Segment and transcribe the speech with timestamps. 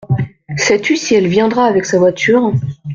[0.57, 2.53] Sais-tu si elle viendra avec sa voiture?…